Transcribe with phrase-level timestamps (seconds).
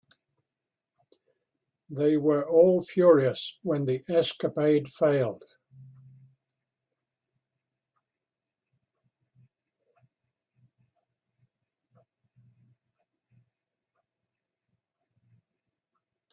[1.91, 5.43] They were all furious when the escapade failed.